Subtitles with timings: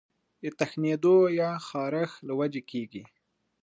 [0.41, 3.03] د تښنېدو يا خارښ له وجې کيږي